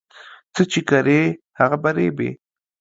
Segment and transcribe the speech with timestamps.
[0.53, 1.21] څه چې کرې،
[1.59, 2.29] هغه به ريبې